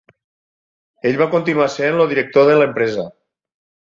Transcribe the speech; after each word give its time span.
Ell 1.09 1.19
va 1.19 1.27
continuar 1.33 1.67
sent 1.73 1.99
el 2.05 2.09
director 2.13 2.47
de 2.47 2.57
l'empresa. 2.63 3.07